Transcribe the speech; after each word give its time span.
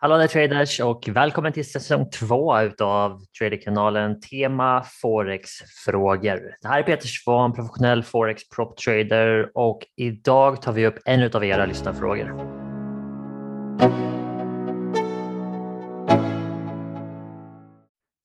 Hallå 0.00 0.16
där 0.16 0.26
traders 0.26 0.80
och 0.80 1.08
välkommen 1.08 1.52
till 1.52 1.70
säsong 1.70 2.10
två 2.10 2.60
utav 2.60 3.20
Traderkanalen 3.38 4.20
Tema 4.20 4.84
Forex-frågor. 5.02 6.56
Det 6.62 6.68
här 6.68 6.78
är 6.78 6.82
Peter 6.82 7.06
Svahn, 7.06 7.52
professionell 7.52 8.02
Forex 8.02 8.48
prop 8.48 8.76
trader 8.76 9.50
och 9.54 9.86
idag 9.96 10.62
tar 10.62 10.72
vi 10.72 10.86
upp 10.86 10.98
en 11.04 11.30
av 11.34 11.44
era 11.44 11.66
lyssnarfrågor. 11.66 12.26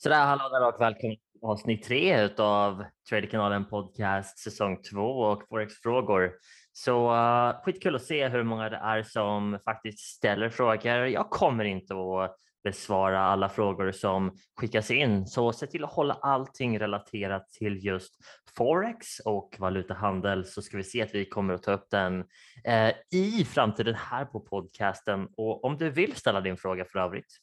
Sådär, 0.03 0.25
hallå 0.25 0.49
där 0.49 0.67
och 0.67 0.81
välkommen 0.81 1.17
avsnitt 1.43 1.83
tre 1.83 2.23
utav 2.23 2.83
Tradekanalen 3.09 3.65
Podcast 3.65 4.39
säsong 4.39 4.81
två 4.81 5.07
och 5.07 5.43
Forex-frågor. 5.49 6.31
Så 6.71 7.13
uh, 7.13 7.63
skitkul 7.63 7.95
att 7.95 8.03
se 8.03 8.27
hur 8.27 8.43
många 8.43 8.69
det 8.69 8.77
är 8.77 9.03
som 9.03 9.59
faktiskt 9.65 9.99
ställer 9.99 10.49
frågor. 10.49 11.05
Jag 11.05 11.29
kommer 11.29 11.63
inte 11.63 11.93
att 11.93 12.37
besvara 12.63 13.19
alla 13.19 13.49
frågor 13.49 13.91
som 13.91 14.37
skickas 14.55 14.91
in, 14.91 15.27
så 15.27 15.53
se 15.53 15.67
till 15.67 15.83
att 15.83 15.93
hålla 15.93 16.13
allting 16.13 16.79
relaterat 16.79 17.49
till 17.49 17.85
just 17.85 18.13
forex 18.57 19.19
och 19.19 19.55
valutahandel 19.59 20.45
så 20.45 20.61
ska 20.61 20.77
vi 20.77 20.83
se 20.83 21.01
att 21.01 21.15
vi 21.15 21.25
kommer 21.25 21.53
att 21.53 21.63
ta 21.63 21.71
upp 21.71 21.87
den 21.91 22.25
eh, 22.63 22.93
i 23.11 23.45
framtiden 23.45 23.95
här 23.95 24.25
på 24.25 24.39
podcasten. 24.39 25.27
Och 25.37 25.65
om 25.65 25.77
du 25.77 25.89
vill 25.89 26.15
ställa 26.15 26.41
din 26.41 26.57
fråga 26.57 26.85
för 26.85 26.99
övrigt 26.99 27.39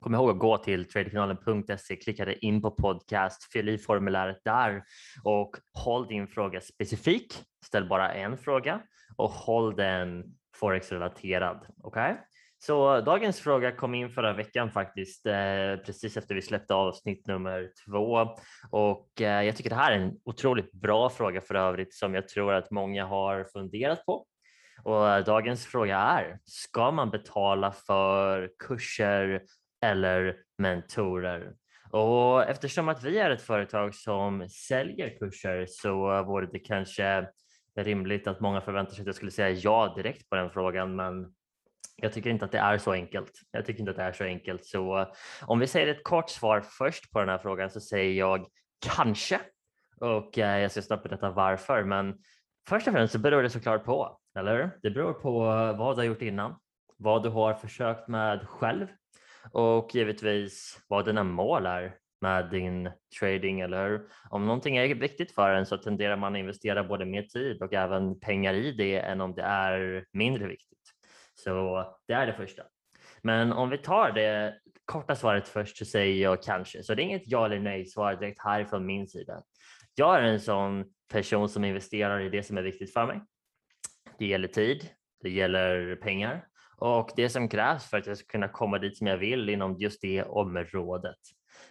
Kom 0.00 0.14
ihåg 0.14 0.30
att 0.30 0.38
gå 0.38 0.58
till 0.58 0.88
tradekanalen.se, 0.88 1.96
klicka 1.96 2.24
dig 2.24 2.38
in 2.40 2.62
på 2.62 2.70
podcast, 2.70 3.52
fyll 3.52 3.68
i 3.68 3.78
formuläret 3.78 4.40
där 4.44 4.82
och 5.24 5.56
håll 5.72 6.06
din 6.06 6.28
fråga 6.28 6.60
specifik. 6.60 7.42
Ställ 7.66 7.88
bara 7.88 8.14
en 8.14 8.38
fråga 8.38 8.80
och 9.16 9.30
håll 9.30 9.76
den 9.76 10.24
forex-relaterad. 10.56 11.66
Okay? 11.82 12.14
Så 12.58 13.00
dagens 13.00 13.40
fråga 13.40 13.72
kom 13.72 13.94
in 13.94 14.10
förra 14.10 14.32
veckan 14.32 14.70
faktiskt, 14.70 15.26
eh, 15.26 15.76
precis 15.86 16.16
efter 16.16 16.34
vi 16.34 16.42
släppte 16.42 16.74
avsnitt 16.74 17.26
nummer 17.26 17.70
två. 17.86 18.36
Och 18.70 19.20
eh, 19.20 19.42
jag 19.42 19.56
tycker 19.56 19.70
det 19.70 19.76
här 19.76 19.92
är 19.92 19.98
en 19.98 20.16
otroligt 20.24 20.72
bra 20.72 21.10
fråga 21.10 21.40
för 21.40 21.54
övrigt 21.54 21.94
som 21.94 22.14
jag 22.14 22.28
tror 22.28 22.54
att 22.54 22.70
många 22.70 23.06
har 23.06 23.44
funderat 23.44 24.06
på. 24.06 24.26
Och 24.84 25.08
eh, 25.08 25.24
dagens 25.24 25.66
fråga 25.66 25.98
är, 25.98 26.38
ska 26.44 26.90
man 26.90 27.10
betala 27.10 27.72
för 27.72 28.50
kurser 28.66 29.42
eller 29.80 30.36
mentorer. 30.58 31.52
Och 31.90 32.48
eftersom 32.48 32.88
att 32.88 33.04
vi 33.04 33.18
är 33.18 33.30
ett 33.30 33.42
företag 33.42 33.94
som 33.94 34.48
säljer 34.48 35.18
kurser 35.18 35.66
så 35.68 36.22
vore 36.22 36.46
det 36.46 36.58
kanske 36.58 37.26
rimligt 37.76 38.26
att 38.26 38.40
många 38.40 38.60
förväntar 38.60 38.92
sig 38.92 39.02
att 39.02 39.06
jag 39.06 39.14
skulle 39.14 39.30
säga 39.30 39.50
ja 39.50 39.94
direkt 39.96 40.28
på 40.28 40.36
den 40.36 40.50
frågan, 40.50 40.96
men 40.96 41.32
jag 41.96 42.12
tycker 42.12 42.30
inte 42.30 42.44
att 42.44 42.52
det 42.52 42.58
är 42.58 42.78
så 42.78 42.92
enkelt. 42.92 43.32
Jag 43.50 43.66
tycker 43.66 43.80
inte 43.80 43.90
att 43.90 43.96
det 43.96 44.02
är 44.02 44.12
så 44.12 44.24
enkelt. 44.24 44.64
Så 44.64 45.12
om 45.42 45.58
vi 45.58 45.66
säger 45.66 45.86
ett 45.86 46.04
kort 46.04 46.30
svar 46.30 46.60
först 46.60 47.12
på 47.12 47.20
den 47.20 47.28
här 47.28 47.38
frågan 47.38 47.70
så 47.70 47.80
säger 47.80 48.18
jag 48.18 48.46
kanske. 48.86 49.40
Och 50.00 50.38
eh, 50.38 50.60
jag 50.60 50.70
ska 50.70 50.82
snabbt 50.82 51.02
berätta 51.02 51.30
varför. 51.30 51.84
Men 51.84 52.18
först 52.68 52.86
och 52.88 52.94
främst 52.94 53.12
så 53.12 53.18
beror 53.18 53.42
det 53.42 53.50
såklart 53.50 53.84
på, 53.84 54.18
eller 54.38 54.70
Det 54.82 54.90
beror 54.90 55.12
på 55.12 55.38
vad 55.78 55.96
du 55.96 56.00
har 56.00 56.04
gjort 56.04 56.22
innan, 56.22 56.56
vad 56.96 57.22
du 57.22 57.28
har 57.28 57.54
försökt 57.54 58.08
med 58.08 58.48
själv 58.48 58.86
och 59.52 59.94
givetvis 59.94 60.80
vad 60.88 61.04
dina 61.04 61.24
mål 61.24 61.66
är 61.66 61.94
med 62.20 62.50
din 62.50 62.90
trading 63.20 63.60
eller 63.60 63.88
hur? 63.88 64.08
Om 64.30 64.46
någonting 64.46 64.76
är 64.76 64.94
viktigt 64.94 65.34
för 65.34 65.50
en 65.50 65.66
så 65.66 65.76
tenderar 65.76 66.16
man 66.16 66.34
att 66.34 66.38
investera 66.38 66.84
både 66.84 67.04
mer 67.04 67.22
tid 67.22 67.62
och 67.62 67.74
även 67.74 68.20
pengar 68.20 68.54
i 68.54 68.72
det 68.72 68.98
än 68.98 69.20
om 69.20 69.34
det 69.34 69.42
är 69.42 70.04
mindre 70.12 70.46
viktigt. 70.46 70.78
Så 71.34 71.84
det 72.06 72.12
är 72.12 72.26
det 72.26 72.32
första. 72.32 72.62
Men 73.22 73.52
om 73.52 73.70
vi 73.70 73.78
tar 73.78 74.12
det 74.12 74.58
korta 74.84 75.16
svaret 75.16 75.48
först 75.48 75.76
så 75.76 75.84
säger 75.84 76.22
jag 76.22 76.42
kanske. 76.42 76.82
Så 76.82 76.94
det 76.94 77.02
är 77.02 77.04
inget 77.04 77.22
ja 77.26 77.46
eller 77.46 77.58
nej 77.58 77.86
svar 77.86 78.14
direkt 78.14 78.42
härifrån 78.44 78.86
min 78.86 79.08
sida. 79.08 79.42
Jag 79.94 80.18
är 80.18 80.22
en 80.22 80.40
sån 80.40 80.84
person 81.12 81.48
som 81.48 81.64
investerar 81.64 82.20
i 82.20 82.28
det 82.28 82.42
som 82.42 82.58
är 82.58 82.62
viktigt 82.62 82.92
för 82.92 83.06
mig. 83.06 83.20
Det 84.18 84.26
gäller 84.26 84.48
tid, 84.48 84.88
det 85.22 85.30
gäller 85.30 85.96
pengar 85.96 86.46
och 86.80 87.10
det 87.16 87.28
som 87.28 87.48
krävs 87.48 87.90
för 87.90 87.98
att 87.98 88.06
jag 88.06 88.18
ska 88.18 88.26
kunna 88.26 88.48
komma 88.48 88.78
dit 88.78 88.96
som 88.96 89.06
jag 89.06 89.16
vill 89.16 89.48
inom 89.48 89.76
just 89.78 90.02
det 90.02 90.22
området. 90.22 91.18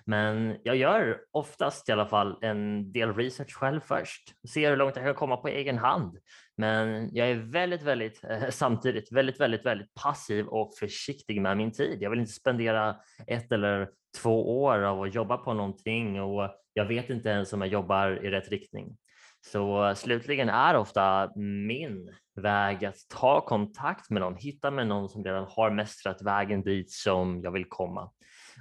Men 0.06 0.58
jag 0.64 0.76
gör 0.76 1.18
oftast 1.32 1.90
i 1.90 1.92
alla 1.92 2.06
fall 2.06 2.38
en 2.42 2.92
del 2.92 3.14
research 3.14 3.54
själv 3.54 3.80
först, 3.80 4.34
ser 4.54 4.70
hur 4.70 4.78
långt 4.78 4.96
jag 4.96 5.06
kan 5.06 5.16
komma 5.16 5.38
på 5.38 5.48
egen 5.48 5.78
hand. 5.78 6.18
Men 6.58 7.10
jag 7.16 7.30
är 7.30 7.36
väldigt, 7.36 7.82
väldigt 7.82 8.24
eh, 8.24 8.44
samtidigt 8.50 9.12
väldigt, 9.12 9.40
väldigt, 9.40 9.66
väldigt 9.66 9.94
passiv 9.94 10.48
och 10.48 10.78
försiktig 10.80 11.42
med 11.42 11.58
min 11.58 11.72
tid. 11.72 11.98
Jag 12.02 12.10
vill 12.10 12.20
inte 12.20 12.32
spendera 12.32 12.96
ett 13.28 13.52
eller 13.52 13.90
två 14.22 14.64
år 14.64 14.82
av 14.82 15.02
att 15.02 15.16
jobba 15.16 15.38
på 15.38 15.54
någonting 15.54 16.22
och 16.22 16.50
jag 16.74 16.86
vet 16.86 17.10
inte 17.10 17.30
ens 17.30 17.54
om 17.54 17.62
jag 17.62 17.70
jobbar 17.70 18.26
i 18.26 18.32
rätt 18.32 18.50
riktning. 18.50 18.98
Så 19.42 19.94
slutligen 19.96 20.50
är 20.50 20.76
ofta 20.76 21.32
min 21.36 22.16
väg 22.36 22.86
att 22.86 22.96
ta 23.10 23.42
kontakt 23.42 24.10
med 24.10 24.22
någon, 24.22 24.36
hitta 24.36 24.72
med 24.72 24.88
någon 24.88 25.10
som 25.10 25.24
redan 25.24 25.48
har 25.50 25.72
mästrat 25.72 26.22
vägen 26.22 26.64
dit 26.64 26.92
som 26.92 27.42
jag 27.42 27.52
vill 27.52 27.66
komma. 27.70 28.12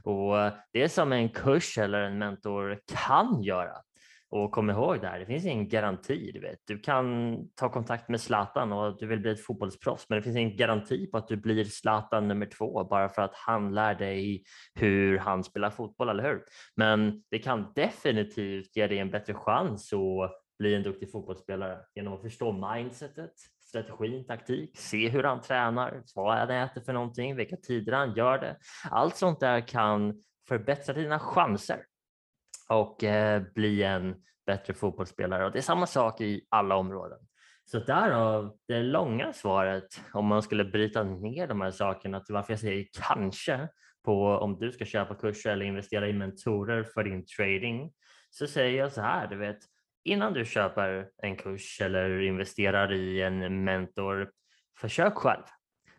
Och 0.05 0.35
det 0.73 0.89
som 0.89 1.13
en 1.13 1.29
kurs 1.29 1.79
eller 1.79 2.01
en 2.01 2.19
mentor 2.19 2.79
kan 2.87 3.43
göra. 3.43 3.75
Och 4.31 4.53
kom 4.53 4.71
ihåg 4.71 5.01
det 5.01 5.09
här, 5.09 5.19
det 5.19 5.27
finns 5.27 5.45
ingen 5.45 5.69
garanti. 5.69 6.31
Du, 6.35 6.41
vet. 6.41 6.59
du 6.67 6.79
kan 6.79 7.37
ta 7.55 7.69
kontakt 7.69 8.09
med 8.09 8.21
Zlatan 8.21 8.73
och 8.73 8.99
du 8.99 9.07
vill 9.07 9.21
bli 9.21 9.31
ett 9.31 9.45
fotbollsproffs, 9.45 10.07
men 10.09 10.19
det 10.19 10.23
finns 10.23 10.37
ingen 10.37 10.57
garanti 10.57 11.07
på 11.11 11.19
att 11.19 11.29
du 11.29 11.37
blir 11.37 11.65
Zlatan 11.65 12.29
nummer 12.29 12.47
två 12.47 12.85
bara 12.85 13.09
för 13.09 13.23
att 13.23 13.35
han 13.35 13.75
lär 13.75 13.95
dig 13.95 14.43
hur 14.75 15.19
han 15.19 15.45
spelar 15.45 15.71
fotboll, 15.71 16.09
eller 16.09 16.23
hur? 16.23 16.45
Men 16.77 17.23
det 17.31 17.39
kan 17.39 17.73
definitivt 17.75 18.77
ge 18.77 18.87
dig 18.87 18.99
en 18.99 19.11
bättre 19.11 19.35
chans 19.35 19.93
att 19.93 20.48
bli 20.59 20.75
en 20.75 20.83
duktig 20.83 21.13
fotbollsspelare 21.13 21.79
genom 21.95 22.13
att 22.13 22.23
förstå 22.23 22.53
mindsetet, 22.53 23.33
strategin, 23.61 24.27
taktik, 24.27 24.79
se 24.79 25.09
hur 25.09 25.23
han 25.23 25.41
tränar, 25.41 26.03
vad 26.15 26.39
han 26.39 26.51
äter 26.51 26.81
för 26.81 26.93
någonting, 26.93 27.37
vilka 27.37 27.57
tider 27.57 27.93
han 27.93 28.15
gör 28.15 28.39
det. 28.39 28.57
Allt 28.91 29.17
sånt 29.17 29.41
där 29.41 29.61
kan 29.61 30.23
förbättra 30.49 30.95
dina 30.95 31.19
chanser 31.19 31.85
och 32.69 33.05
eh, 33.05 33.43
bli 33.55 33.83
en 33.83 34.17
bättre 34.47 34.75
fotbollsspelare. 34.75 35.45
Och 35.45 35.53
det 35.53 35.59
är 35.59 35.63
samma 35.63 35.87
sak 35.87 36.21
i 36.21 36.47
alla 36.49 36.77
områden. 36.77 37.19
Så 37.65 37.79
därav 37.79 38.57
det 38.69 38.83
långa 38.83 39.33
svaret, 39.33 40.01
om 40.13 40.27
man 40.27 40.43
skulle 40.43 40.65
bryta 40.65 41.03
ner 41.03 41.47
de 41.47 41.61
här 41.61 41.71
sakerna 41.71 42.21
till 42.21 42.35
varför 42.35 42.53
jag 42.53 42.61
säger 42.61 42.87
kanske 43.09 43.69
på 44.05 44.29
om 44.29 44.59
du 44.59 44.73
ska 44.73 44.85
köpa 44.85 45.15
kurser 45.15 45.51
eller 45.51 45.67
investera 45.67 46.09
i 46.09 46.13
mentorer 46.13 46.85
för 46.85 47.05
din 47.05 47.27
trading, 47.27 47.93
så 48.31 48.47
säger 48.47 48.79
jag 48.79 48.93
så 48.93 49.01
här, 49.01 49.27
du 49.27 49.37
vet, 49.37 49.59
innan 50.05 50.33
du 50.33 50.45
köper 50.45 51.09
en 51.23 51.37
kurs 51.37 51.81
eller 51.81 52.21
investerar 52.21 52.93
i 52.93 53.23
en 53.23 53.65
mentor, 53.65 54.31
försök 54.81 55.15
själv. 55.15 55.45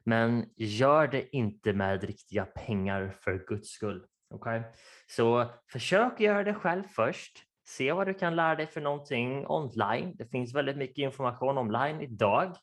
Men 0.04 0.46
gör 0.56 1.08
det 1.08 1.36
inte 1.36 1.74
med 1.74 2.04
riktiga 2.04 2.46
pengar 2.46 3.16
för 3.22 3.46
guds 3.48 3.70
skull. 3.70 4.06
Okay? 4.34 4.62
Så 5.08 5.46
försök 5.72 6.20
göra 6.20 6.44
det 6.44 6.54
själv 6.54 6.84
först. 6.84 7.44
Se 7.68 7.92
vad 7.92 8.08
du 8.08 8.14
kan 8.14 8.36
lära 8.36 8.56
dig 8.56 8.68
för 8.68 8.82
någonting 8.82 9.48
online. 9.48 10.16
Det 10.16 10.26
finns 10.26 10.56
väldigt 10.56 10.78
mycket 10.78 10.98
information 10.98 11.58
online 11.58 12.02
idag 12.02 12.56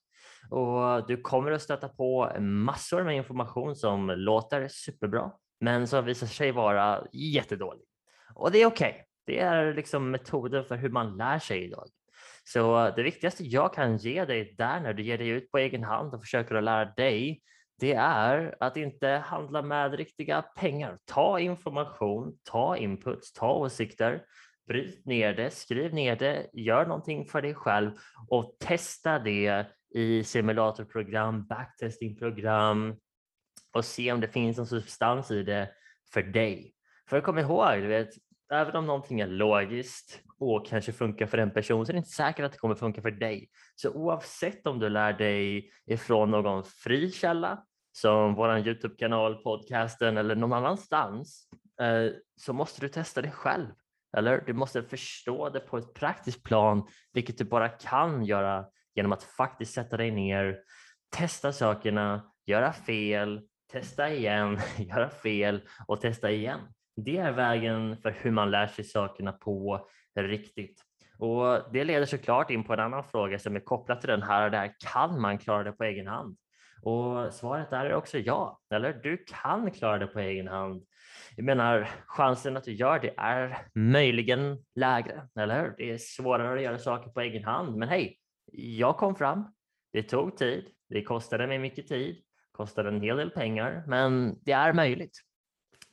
och 0.50 1.06
du 1.06 1.16
kommer 1.16 1.52
att 1.52 1.62
stöta 1.62 1.88
på 1.88 2.32
massor 2.40 3.04
med 3.04 3.16
information 3.16 3.76
som 3.76 4.10
låter 4.10 4.68
superbra, 4.68 5.32
men 5.60 5.88
som 5.88 6.04
visar 6.04 6.26
sig 6.26 6.52
vara 6.52 7.04
jättedålig. 7.12 7.84
Och 8.34 8.50
det 8.52 8.62
är 8.62 8.66
okej. 8.66 8.90
Okay. 8.90 9.02
Det 9.26 9.38
är 9.38 9.74
liksom 9.74 10.10
metoden 10.10 10.64
för 10.64 10.76
hur 10.76 10.88
man 10.88 11.16
lär 11.16 11.38
sig 11.38 11.64
idag. 11.64 11.88
Så 12.44 12.90
det 12.96 13.02
viktigaste 13.02 13.44
jag 13.44 13.74
kan 13.74 13.96
ge 13.96 14.24
dig 14.24 14.54
där 14.58 14.80
när 14.80 14.92
du 14.92 15.02
ger 15.02 15.18
dig 15.18 15.28
ut 15.28 15.50
på 15.50 15.58
egen 15.58 15.84
hand 15.84 16.14
och 16.14 16.20
försöker 16.20 16.54
att 16.54 16.64
lära 16.64 16.84
dig, 16.84 17.42
det 17.78 17.92
är 17.94 18.56
att 18.60 18.76
inte 18.76 19.08
handla 19.08 19.62
med 19.62 19.94
riktiga 19.94 20.42
pengar. 20.42 20.98
Ta 21.04 21.40
information, 21.40 22.38
ta 22.44 22.76
inputs, 22.76 23.32
ta 23.32 23.52
åsikter, 23.52 24.24
bryt 24.66 25.06
ner 25.06 25.34
det, 25.34 25.50
skriv 25.50 25.94
ner 25.94 26.16
det, 26.16 26.46
gör 26.52 26.86
någonting 26.86 27.26
för 27.26 27.42
dig 27.42 27.54
själv 27.54 27.90
och 28.28 28.56
testa 28.60 29.18
det 29.18 29.66
i 29.94 30.24
simulatorprogram, 30.24 31.46
backtestingprogram 31.46 32.96
och 33.72 33.84
se 33.84 34.12
om 34.12 34.20
det 34.20 34.28
finns 34.28 34.56
någon 34.56 34.66
substans 34.66 35.30
i 35.30 35.42
det 35.42 35.70
för 36.12 36.22
dig. 36.22 36.72
För 37.08 37.20
kom 37.20 37.38
ihåg, 37.38 37.72
du 37.74 37.86
vet, 37.86 38.08
även 38.52 38.76
om 38.76 38.86
någonting 38.86 39.20
är 39.20 39.26
logiskt 39.26 40.20
och 40.38 40.66
kanske 40.66 40.92
funkar 40.92 41.26
för 41.26 41.38
en 41.38 41.50
person 41.50 41.86
så 41.86 41.92
är 41.92 41.94
det 41.94 41.98
inte 41.98 42.10
säkert 42.10 42.44
att 42.44 42.52
det 42.52 42.58
kommer 42.58 42.74
funka 42.74 43.02
för 43.02 43.10
dig. 43.10 43.50
Så 43.74 43.90
oavsett 43.90 44.66
om 44.66 44.78
du 44.78 44.88
lär 44.88 45.12
dig 45.12 45.70
ifrån 45.86 46.30
någon 46.30 46.64
fri 46.64 47.10
källa 47.10 47.64
som 47.92 48.34
vår 48.34 48.58
Youtube-kanal, 48.58 49.34
podcasten 49.34 50.16
eller 50.16 50.34
någon 50.34 50.52
annanstans 50.52 51.48
eh, 51.80 52.12
så 52.36 52.52
måste 52.52 52.80
du 52.80 52.88
testa 52.88 53.22
det 53.22 53.30
själv. 53.30 53.66
Eller 54.16 54.44
du 54.46 54.52
måste 54.52 54.82
förstå 54.82 55.48
det 55.48 55.60
på 55.60 55.78
ett 55.78 55.94
praktiskt 55.94 56.42
plan, 56.42 56.88
vilket 57.12 57.38
du 57.38 57.44
bara 57.44 57.68
kan 57.68 58.24
göra 58.24 58.66
genom 58.94 59.12
att 59.12 59.22
faktiskt 59.22 59.74
sätta 59.74 59.96
dig 59.96 60.10
ner, 60.10 60.58
testa 61.16 61.52
sakerna, 61.52 62.32
göra 62.46 62.72
fel 62.72 63.40
testa 63.72 64.10
igen, 64.10 64.58
göra 64.78 65.10
fel 65.10 65.60
och 65.86 66.00
testa 66.00 66.30
igen. 66.30 66.60
Det 66.96 67.16
är 67.16 67.32
vägen 67.32 67.96
för 67.96 68.10
hur 68.10 68.30
man 68.30 68.50
lär 68.50 68.66
sig 68.66 68.84
sakerna 68.84 69.32
på 69.32 69.88
riktigt. 70.14 70.82
Och 71.18 71.72
Det 71.72 71.84
leder 71.84 72.06
såklart 72.06 72.50
in 72.50 72.64
på 72.64 72.72
en 72.72 72.80
annan 72.80 73.04
fråga 73.04 73.38
som 73.38 73.56
är 73.56 73.60
kopplad 73.60 74.00
till 74.00 74.08
den 74.08 74.22
här. 74.22 74.50
Där, 74.50 74.74
kan 74.92 75.20
man 75.20 75.38
klara 75.38 75.64
det 75.64 75.72
på 75.72 75.84
egen 75.84 76.06
hand? 76.06 76.36
Och 76.82 77.34
svaret 77.34 77.70
där 77.70 77.84
är 77.84 77.94
också 77.94 78.18
ja, 78.18 78.60
eller 78.70 78.92
du 78.92 79.24
kan 79.26 79.70
klara 79.70 79.98
det 79.98 80.06
på 80.06 80.20
egen 80.20 80.48
hand. 80.48 80.82
Jag 81.36 81.44
menar, 81.44 81.88
chansen 82.06 82.56
att 82.56 82.64
du 82.64 82.72
gör 82.72 82.98
det 82.98 83.14
är 83.16 83.58
möjligen 83.74 84.64
lägre, 84.74 85.28
eller 85.38 85.62
hur? 85.62 85.74
Det 85.76 85.90
är 85.90 85.98
svårare 85.98 86.54
att 86.54 86.62
göra 86.62 86.78
saker 86.78 87.10
på 87.10 87.20
egen 87.20 87.44
hand, 87.44 87.76
men 87.76 87.88
hej, 87.88 88.18
jag 88.52 88.96
kom 88.96 89.16
fram. 89.16 89.54
Det 89.92 90.02
tog 90.02 90.36
tid. 90.36 90.68
Det 90.88 91.02
kostade 91.02 91.46
mig 91.46 91.58
mycket 91.58 91.86
tid, 91.86 92.16
kostade 92.52 92.88
en 92.88 93.00
hel 93.00 93.16
del 93.16 93.30
pengar, 93.30 93.84
men 93.86 94.38
det 94.42 94.52
är 94.52 94.72
möjligt. 94.72 95.20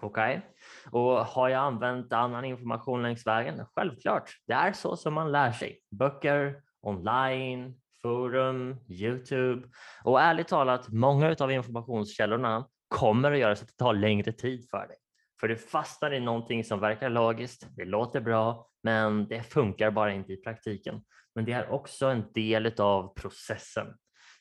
Okej, 0.04 0.38
okay? 0.38 1.02
och 1.02 1.26
har 1.26 1.50
jag 1.50 1.60
använt 1.60 2.14
annan 2.14 2.46
information 2.46 3.02
längs 3.02 3.28
vägen? 3.28 3.66
Självklart, 3.76 4.32
det 4.48 4.54
är 4.54 4.74
så 4.74 4.96
som 4.96 5.14
man 5.14 5.32
lär 5.32 5.52
sig. 5.52 5.80
Böcker, 5.92 6.56
online, 6.82 7.76
forum, 8.02 8.78
Youtube 8.90 9.68
och 10.04 10.22
ärligt 10.22 10.48
talat, 10.48 10.90
många 10.90 11.36
av 11.40 11.52
informationskällorna 11.52 12.68
kommer 12.88 13.32
att 13.32 13.38
göra 13.38 13.56
så 13.56 13.64
att 13.64 13.68
det 13.68 13.84
tar 13.84 13.94
längre 13.94 14.32
tid 14.32 14.70
för 14.70 14.88
dig. 14.88 14.98
För 15.40 15.48
du 15.48 15.56
fastnar 15.58 16.14
i 16.14 16.20
någonting 16.20 16.64
som 16.64 16.80
verkar 16.80 17.10
logiskt, 17.10 17.68
det 17.76 17.86
låter 17.86 18.22
bra, 18.22 18.68
men 18.84 19.28
det 19.28 19.44
funkar 19.44 19.92
bara 19.92 20.14
inte 20.14 20.34
i 20.34 20.38
praktiken. 20.38 21.02
Men 21.36 21.46
det 21.46 21.52
är 21.52 21.70
också 21.70 22.06
en 22.06 22.24
del 22.34 22.74
av 22.82 23.14
processen. 23.14 23.88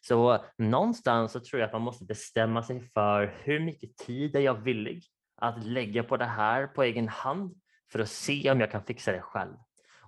Så 0.01 0.45
någonstans 0.59 1.33
så 1.33 1.41
tror 1.41 1.61
jag 1.61 1.67
att 1.67 1.73
man 1.73 1.83
måste 1.83 2.05
bestämma 2.05 2.63
sig 2.63 2.81
för 2.81 3.35
hur 3.43 3.61
mycket 3.61 3.97
tid 3.97 4.37
är 4.37 4.41
jag 4.41 4.55
villig 4.55 5.03
att 5.43 5.65
lägga 5.65 6.03
på 6.03 6.17
det 6.17 6.25
här 6.25 6.67
på 6.67 6.83
egen 6.83 7.09
hand 7.09 7.55
för 7.93 7.99
att 7.99 8.09
se 8.09 8.51
om 8.51 8.61
jag 8.61 8.71
kan 8.71 8.83
fixa 8.83 9.13
det 9.13 9.21
själv. 9.21 9.55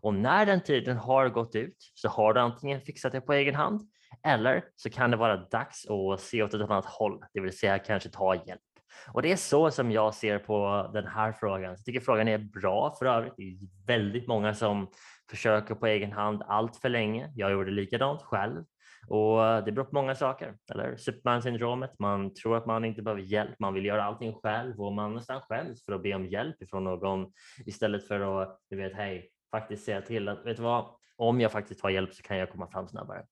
Och 0.00 0.14
när 0.14 0.46
den 0.46 0.60
tiden 0.60 0.96
har 0.96 1.28
gått 1.28 1.54
ut 1.54 1.76
så 1.94 2.08
har 2.08 2.34
du 2.34 2.40
antingen 2.40 2.80
fixat 2.80 3.12
det 3.12 3.20
på 3.20 3.32
egen 3.32 3.54
hand 3.54 3.80
eller 4.22 4.64
så 4.76 4.90
kan 4.90 5.10
det 5.10 5.16
vara 5.16 5.36
dags 5.36 5.86
att 5.90 6.20
se 6.20 6.42
åt 6.42 6.54
ett 6.54 6.60
annat 6.60 6.84
håll, 6.84 7.24
det 7.32 7.40
vill 7.40 7.58
säga 7.58 7.78
kanske 7.78 8.08
ta 8.08 8.34
hjälp. 8.34 8.60
Och 9.12 9.22
det 9.22 9.32
är 9.32 9.36
så 9.36 9.70
som 9.70 9.92
jag 9.92 10.14
ser 10.14 10.38
på 10.38 10.90
den 10.92 11.06
här 11.06 11.32
frågan. 11.32 11.62
Jag 11.70 11.84
tycker 11.84 12.00
frågan 12.00 12.28
är 12.28 12.38
bra 12.38 12.94
för 12.98 13.06
övrigt. 13.06 13.34
Det 13.36 13.42
är 13.42 13.56
väldigt 13.86 14.26
många 14.26 14.54
som 14.54 14.88
försöker 15.30 15.74
på 15.74 15.86
egen 15.86 16.12
hand 16.12 16.42
allt 16.46 16.76
för 16.76 16.88
länge. 16.88 17.32
Jag 17.34 17.52
gjorde 17.52 17.70
likadant 17.70 18.22
själv. 18.22 18.64
Och 19.08 19.46
eh, 19.46 19.64
det 19.64 19.72
beror 19.72 19.84
på 19.84 19.94
många 19.94 20.14
saker. 20.14 20.54
Eller 20.72 20.96
Superman-syndromet, 20.96 21.98
man 21.98 22.34
tror 22.34 22.56
att 22.56 22.66
man 22.66 22.84
inte 22.84 23.02
behöver 23.02 23.22
hjälp, 23.22 23.58
man 23.58 23.74
vill 23.74 23.84
göra 23.84 24.04
allting 24.04 24.34
själv 24.34 24.80
och 24.80 24.92
man 24.92 25.14
nästan 25.14 25.40
skäms 25.40 25.84
för 25.84 25.92
att 25.92 26.02
be 26.02 26.14
om 26.14 26.26
hjälp 26.26 26.62
ifrån 26.62 26.84
någon 26.84 27.32
istället 27.66 28.08
för 28.08 28.42
att, 28.42 28.58
du 28.70 28.76
vet, 28.76 28.94
hej, 28.94 29.30
faktiskt 29.50 29.84
säga 29.84 30.00
till 30.00 30.28
att, 30.28 30.46
vet 30.46 30.56
du 30.56 30.62
vad, 30.62 30.86
om 31.16 31.40
jag 31.40 31.52
faktiskt 31.52 31.80
tar 31.80 31.90
hjälp 31.90 32.14
så 32.14 32.22
kan 32.22 32.36
jag 32.36 32.50
komma 32.50 32.70
fram 32.70 32.88
snabbare. 32.88 33.24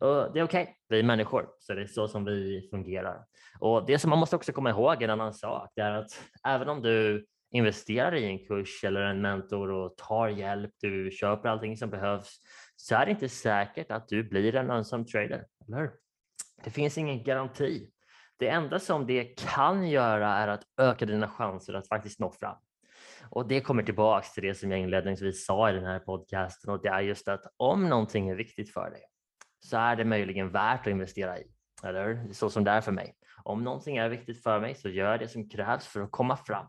Och 0.00 0.32
det 0.32 0.40
är 0.40 0.44
okej, 0.44 0.62
okay. 0.62 0.66
vi 0.88 0.98
är 0.98 1.02
människor, 1.02 1.48
så 1.58 1.74
det 1.74 1.82
är 1.82 1.86
så 1.86 2.08
som 2.08 2.24
vi 2.24 2.68
fungerar. 2.70 3.24
Och 3.58 3.86
det 3.86 3.98
som 3.98 4.10
man 4.10 4.18
måste 4.18 4.36
också 4.36 4.52
komma 4.52 4.70
ihåg, 4.70 5.02
en 5.02 5.10
annan 5.10 5.34
sak, 5.34 5.70
det 5.74 5.82
är 5.82 5.92
att 5.92 6.20
även 6.46 6.68
om 6.68 6.82
du 6.82 7.26
investerar 7.50 8.14
i 8.14 8.24
en 8.24 8.46
kurs 8.46 8.84
eller 8.84 9.00
en 9.00 9.22
mentor 9.22 9.70
och 9.70 9.96
tar 9.96 10.28
hjälp, 10.28 10.70
du 10.80 11.10
köper 11.10 11.48
allting 11.48 11.76
som 11.76 11.90
behövs, 11.90 12.38
så 12.80 12.94
är 12.94 13.06
det 13.06 13.10
inte 13.10 13.28
säkert 13.28 13.90
att 13.90 14.08
du 14.08 14.22
blir 14.24 14.54
en 14.54 14.66
lönsam 14.66 15.06
trader, 15.06 15.46
eller 15.66 15.92
Det 16.64 16.70
finns 16.70 16.98
ingen 16.98 17.24
garanti. 17.24 17.90
Det 18.38 18.48
enda 18.48 18.78
som 18.78 19.06
det 19.06 19.24
kan 19.24 19.88
göra 19.88 20.34
är 20.34 20.48
att 20.48 20.62
öka 20.80 21.06
dina 21.06 21.28
chanser 21.28 21.74
att 21.74 21.88
faktiskt 21.88 22.20
nå 22.20 22.30
fram. 22.30 22.56
Och 23.30 23.48
det 23.48 23.60
kommer 23.60 23.82
tillbaks 23.82 24.32
till 24.32 24.42
det 24.42 24.54
som 24.54 24.70
jag 24.70 24.80
inledningsvis 24.80 25.46
sa 25.46 25.70
i 25.70 25.72
den 25.72 25.84
här 25.84 25.98
podcasten 25.98 26.70
och 26.70 26.82
det 26.82 26.88
är 26.88 27.00
just 27.00 27.28
att 27.28 27.42
om 27.56 27.88
någonting 27.88 28.28
är 28.28 28.34
viktigt 28.34 28.72
för 28.72 28.90
dig 28.90 29.02
så 29.60 29.76
är 29.76 29.96
det 29.96 30.04
möjligen 30.04 30.52
värt 30.52 30.80
att 30.80 30.86
investera 30.86 31.38
i. 31.38 31.46
Eller 31.82 32.32
så 32.32 32.50
som 32.50 32.64
det 32.64 32.70
är 32.70 32.80
för 32.80 32.92
mig. 32.92 33.14
Om 33.42 33.64
någonting 33.64 33.96
är 33.96 34.08
viktigt 34.08 34.42
för 34.42 34.60
mig 34.60 34.74
så 34.74 34.88
gör 34.88 35.10
jag 35.10 35.20
det 35.20 35.28
som 35.28 35.48
krävs 35.48 35.86
för 35.86 36.00
att 36.00 36.10
komma 36.10 36.36
fram. 36.36 36.66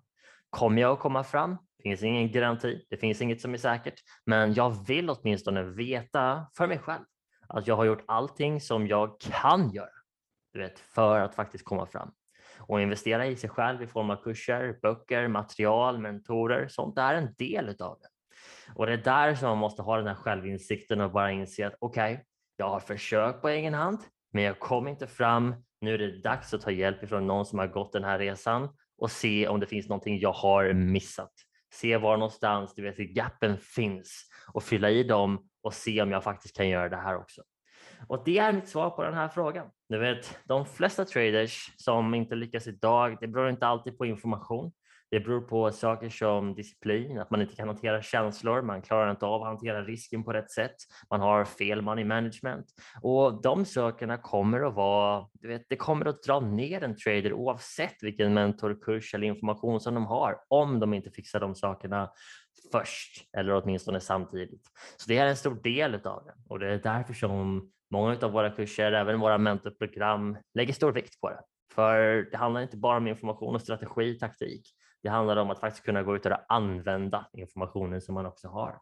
Kommer 0.51 0.81
jag 0.81 0.91
att 0.91 0.99
komma 0.99 1.23
fram? 1.23 1.57
Det 1.77 1.83
finns 1.83 2.03
ingen 2.03 2.31
garanti, 2.31 2.85
det 2.89 2.97
finns 2.97 3.21
inget 3.21 3.41
som 3.41 3.53
är 3.53 3.57
säkert, 3.57 3.95
men 4.25 4.53
jag 4.53 4.87
vill 4.87 5.09
åtminstone 5.09 5.63
veta 5.63 6.47
för 6.57 6.67
mig 6.67 6.79
själv 6.79 7.03
att 7.47 7.67
jag 7.67 7.75
har 7.75 7.85
gjort 7.85 8.03
allting 8.07 8.61
som 8.61 8.87
jag 8.87 9.19
kan 9.19 9.69
göra 9.69 10.01
du 10.53 10.59
vet, 10.59 10.79
för 10.79 11.19
att 11.19 11.35
faktiskt 11.35 11.65
komma 11.65 11.85
fram. 11.85 12.11
Och 12.59 12.81
investera 12.81 13.25
i 13.25 13.35
sig 13.35 13.49
själv 13.49 13.81
i 13.81 13.87
form 13.87 14.09
av 14.09 14.15
kurser, 14.15 14.79
böcker, 14.81 15.27
material, 15.27 15.97
mentorer, 15.97 16.67
sånt 16.67 16.97
är 16.97 17.15
en 17.15 17.33
del 17.37 17.69
av 17.69 17.99
det. 18.01 18.07
Och 18.75 18.85
det 18.85 18.93
är 18.93 18.97
där 18.97 19.35
som 19.35 19.49
man 19.49 19.57
måste 19.57 19.81
ha 19.81 19.97
den 19.97 20.07
här 20.07 20.15
självinsikten 20.15 21.01
och 21.01 21.11
bara 21.11 21.31
inse 21.31 21.67
att 21.67 21.75
okej, 21.79 22.13
okay, 22.13 22.25
jag 22.57 22.69
har 22.69 22.79
försökt 22.79 23.41
på 23.41 23.49
egen 23.49 23.73
hand, 23.73 23.99
men 24.33 24.43
jag 24.43 24.59
kom 24.59 24.87
inte 24.87 25.07
fram. 25.07 25.55
Nu 25.81 25.93
är 25.93 25.97
det 25.97 26.21
dags 26.21 26.53
att 26.53 26.61
ta 26.61 26.71
hjälp 26.71 27.03
ifrån 27.03 27.27
någon 27.27 27.45
som 27.45 27.59
har 27.59 27.67
gått 27.67 27.93
den 27.93 28.03
här 28.03 28.19
resan 28.19 28.69
och 29.01 29.11
se 29.11 29.47
om 29.47 29.59
det 29.59 29.65
finns 29.65 29.89
någonting 29.89 30.19
jag 30.19 30.31
har 30.31 30.73
missat. 30.73 31.31
Se 31.73 31.97
var 31.97 32.17
någonstans 32.17 32.73
du 32.75 32.81
vet, 32.81 32.97
gapen 32.97 33.57
finns 33.57 34.29
och 34.53 34.63
fylla 34.63 34.89
i 34.89 35.03
dem 35.03 35.49
och 35.63 35.73
se 35.73 36.01
om 36.01 36.11
jag 36.11 36.23
faktiskt 36.23 36.57
kan 36.57 36.69
göra 36.69 36.89
det 36.89 36.97
här 36.97 37.17
också. 37.17 37.41
Och 38.07 38.23
det 38.25 38.37
är 38.37 38.53
mitt 38.53 38.67
svar 38.67 38.89
på 38.89 39.03
den 39.03 39.13
här 39.13 39.27
frågan. 39.27 39.67
Du 39.89 39.97
vet, 39.97 40.39
de 40.45 40.65
flesta 40.65 41.05
traders 41.05 41.73
som 41.77 42.13
inte 42.13 42.35
lyckas 42.35 42.67
idag, 42.67 43.17
det 43.21 43.27
beror 43.27 43.49
inte 43.49 43.67
alltid 43.67 43.97
på 43.97 44.05
information. 44.05 44.71
Det 45.11 45.19
beror 45.19 45.41
på 45.41 45.71
saker 45.71 46.09
som 46.09 46.55
disciplin, 46.55 47.19
att 47.19 47.31
man 47.31 47.41
inte 47.41 47.55
kan 47.55 47.67
hantera 47.67 48.01
känslor, 48.01 48.61
man 48.61 48.81
klarar 48.81 49.11
inte 49.11 49.25
av 49.25 49.41
att 49.41 49.47
hantera 49.47 49.83
risken 49.83 50.23
på 50.23 50.33
rätt 50.33 50.51
sätt, 50.51 50.75
man 51.09 51.21
har 51.21 51.45
fel 51.45 51.81
money 51.81 52.05
management 52.05 52.65
och 53.01 53.41
de 53.41 53.65
sakerna 53.65 54.17
kommer 54.17 54.67
att 54.67 54.73
vara, 54.73 55.27
du 55.33 55.47
vet, 55.47 55.65
det 55.69 55.75
kommer 55.75 56.05
att 56.05 56.23
dra 56.23 56.39
ner 56.39 56.83
en 56.83 56.95
trader 56.95 57.33
oavsett 57.33 58.03
vilken 58.03 58.33
mentorkurs 58.33 59.13
eller 59.13 59.27
information 59.27 59.79
som 59.79 59.93
de 59.93 60.05
har 60.05 60.35
om 60.47 60.79
de 60.79 60.93
inte 60.93 61.11
fixar 61.11 61.39
de 61.39 61.55
sakerna 61.55 62.11
först 62.71 63.35
eller 63.37 63.53
åtminstone 63.53 63.99
samtidigt. 63.99 64.63
Så 64.97 65.07
det 65.07 65.17
är 65.17 65.25
en 65.25 65.37
stor 65.37 65.55
del 65.63 65.95
av 65.95 66.23
det 66.25 66.33
och 66.49 66.59
det 66.59 66.67
är 66.67 66.77
därför 66.77 67.13
som 67.13 67.71
många 67.91 68.17
av 68.21 68.31
våra 68.31 68.49
kurser, 68.49 68.91
även 68.91 69.19
våra 69.19 69.37
mentorprogram 69.37 70.37
lägger 70.53 70.73
stor 70.73 70.91
vikt 70.91 71.21
på 71.21 71.29
det. 71.29 71.39
För 71.75 72.27
det 72.31 72.37
handlar 72.37 72.61
inte 72.61 72.77
bara 72.77 72.97
om 72.97 73.07
information 73.07 73.55
och 73.55 73.61
strategi, 73.61 74.19
taktik. 74.19 74.67
Det 75.03 75.09
handlar 75.09 75.37
om 75.37 75.49
att 75.49 75.59
faktiskt 75.59 75.85
kunna 75.85 76.03
gå 76.03 76.15
ut 76.15 76.25
och 76.25 76.31
använda 76.47 77.29
informationen 77.33 78.01
som 78.01 78.15
man 78.15 78.25
också 78.25 78.47
har. 78.47 78.79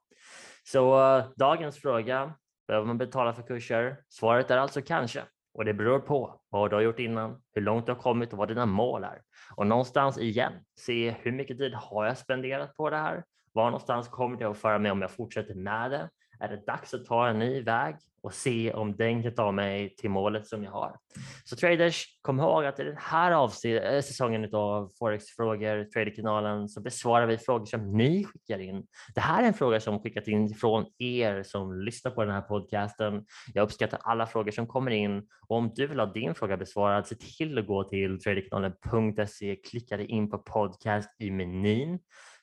Så 0.63 1.17
uh, 1.17 1.25
dagens 1.35 1.77
fråga, 1.77 2.33
behöver 2.67 2.87
man 2.87 2.97
betala 2.97 3.33
för 3.33 3.43
kurser? 3.43 3.97
Svaret 4.09 4.51
är 4.51 4.57
alltså 4.57 4.81
kanske. 4.81 5.23
Och 5.53 5.65
det 5.65 5.73
beror 5.73 5.99
på 5.99 6.41
vad 6.49 6.69
du 6.69 6.75
har 6.75 6.81
gjort 6.81 6.99
innan, 6.99 7.41
hur 7.53 7.61
långt 7.61 7.85
du 7.85 7.91
har 7.91 7.99
kommit 7.99 8.31
och 8.33 8.37
vad 8.37 8.47
dina 8.47 8.65
mål 8.65 9.03
är. 9.03 9.21
Och 9.55 9.67
någonstans 9.67 10.17
igen, 10.17 10.53
se 10.79 11.11
hur 11.11 11.31
mycket 11.31 11.57
tid 11.57 11.73
har 11.73 12.05
jag 12.05 12.17
spenderat 12.17 12.75
på 12.75 12.89
det 12.89 12.97
här? 12.97 13.23
Var 13.53 13.65
någonstans 13.65 14.07
kommer 14.07 14.37
det 14.37 14.45
att 14.45 14.57
föra 14.57 14.79
mig 14.79 14.91
om 14.91 15.01
jag 15.01 15.11
fortsätter 15.11 15.55
med 15.55 15.91
det? 15.91 16.09
Är 16.39 16.49
det 16.49 16.65
dags 16.65 16.93
att 16.93 17.05
ta 17.05 17.27
en 17.27 17.39
ny 17.39 17.61
väg? 17.61 17.95
och 18.21 18.33
se 18.33 18.73
om 18.73 18.95
den 18.95 19.23
kan 19.23 19.35
ta 19.35 19.51
mig 19.51 19.95
till 19.95 20.09
målet 20.09 20.47
som 20.47 20.63
jag 20.63 20.71
har. 20.71 20.95
Så 21.43 21.55
traders, 21.55 22.05
kom 22.21 22.39
ihåg 22.39 22.65
att 22.65 22.79
i 22.79 22.83
den 22.83 22.97
här 22.97 23.31
eh, 23.65 24.01
säsongen 24.01 24.55
av 24.55 24.91
Forex-frågor, 24.99 25.83
Traderkanalen, 25.83 26.69
så 26.69 26.81
besvarar 26.81 27.25
vi 27.25 27.37
frågor 27.37 27.65
som 27.65 27.97
ni 27.97 28.23
skickar 28.25 28.59
in. 28.59 28.87
Det 29.15 29.21
här 29.21 29.43
är 29.43 29.47
en 29.47 29.53
fråga 29.53 29.79
som 29.79 29.99
skickat 29.99 30.27
in 30.27 30.55
från 30.55 30.85
er 30.97 31.43
som 31.43 31.81
lyssnar 31.81 32.11
på 32.11 32.23
den 32.23 32.33
här 32.33 32.41
podcasten. 32.41 33.25
Jag 33.53 33.63
uppskattar 33.63 33.99
alla 34.03 34.25
frågor 34.25 34.51
som 34.51 34.67
kommer 34.67 34.91
in 34.91 35.27
och 35.47 35.57
om 35.57 35.71
du 35.75 35.87
vill 35.87 35.99
ha 35.99 36.05
din 36.05 36.35
fråga 36.35 36.57
besvarad, 36.57 37.07
se 37.07 37.15
till 37.15 37.57
att 37.57 37.67
gå 37.67 37.83
till 37.83 38.19
traderkanalen.se, 38.19 39.55
klicka 39.55 39.97
dig 39.97 40.05
in 40.05 40.29
på 40.29 40.37
podcast 40.37 41.09
i 41.19 41.31
menyn. 41.31 41.99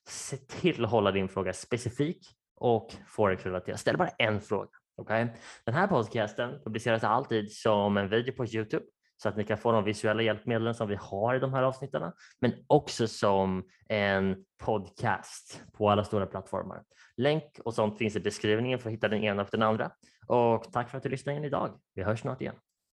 Se 0.09 0.37
till 0.37 0.85
att 0.85 0.91
hålla 0.91 1.12
din 1.12 1.29
fråga 1.29 1.53
specifik 1.53 2.36
och 2.57 2.95
forex-relaterad. 3.07 3.81
Ställ 3.81 3.97
bara 3.97 4.09
en 4.09 4.41
fråga. 4.41 4.69
Okay? 4.97 5.27
Den 5.65 5.75
här 5.75 5.87
podcasten 5.87 6.61
publiceras 6.65 7.05
alltid 7.05 7.53
som 7.53 7.97
en 7.97 8.09
video 8.09 8.35
på 8.35 8.47
Youtube 8.47 8.85
så 9.17 9.29
att 9.29 9.37
ni 9.37 9.45
kan 9.45 9.59
få 9.59 9.73
de 9.73 9.85
visuella 9.85 10.23
hjälpmedlen 10.23 10.75
som 10.75 10.89
vi 10.89 10.97
har 11.01 11.35
i 11.35 11.39
de 11.39 11.55
här 11.55 11.63
avsnitten, 11.63 12.13
men 12.41 12.53
också 12.67 13.09
som 13.09 13.65
en 13.89 14.45
podcast 14.59 15.63
på 15.73 15.91
alla 15.91 16.05
stora 16.05 16.27
plattformar. 16.27 16.83
Länk 17.17 17.59
och 17.65 17.75
sånt 17.75 17.99
finns 17.99 18.17
i 18.17 18.21
beskrivningen 18.21 18.79
för 18.79 18.89
att 18.89 18.95
hitta 18.95 19.09
den 19.09 19.25
ena 19.25 19.43
och 19.43 19.49
den 19.53 19.63
andra. 19.63 19.91
Och 20.27 20.73
tack 20.73 20.91
för 20.91 20.97
att 20.97 21.03
du 21.03 21.09
lyssnade 21.09 21.39
in 21.39 21.45
idag. 21.45 21.81
Vi 21.95 22.03
hörs 22.03 22.21
snart 22.21 22.41
igen. 22.41 22.55